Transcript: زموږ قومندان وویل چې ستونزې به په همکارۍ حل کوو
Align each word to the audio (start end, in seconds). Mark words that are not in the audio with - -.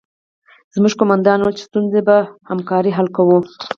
زموږ 0.75 0.93
قومندان 0.99 1.39
وویل 1.39 1.55
چې 1.57 1.67
ستونزې 1.69 2.01
به 2.07 2.17
په 2.43 2.47
همکارۍ 2.49 2.91
حل 2.97 3.07
کوو 3.15 3.37